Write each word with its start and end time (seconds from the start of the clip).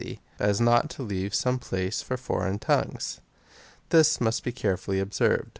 437 0.01 0.49
as 0.49 0.59
not 0.59 0.89
to 0.89 1.03
leave 1.03 1.35
some 1.35 1.59
place 1.59 2.01
for 2.01 2.17
foreign 2.17 2.57
tongues. 2.57 3.21
This 3.89 4.19
must 4.19 4.43
be 4.43 4.51
carefully 4.51 4.99
observed. 4.99 5.49